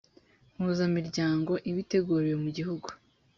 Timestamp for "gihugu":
2.57-2.87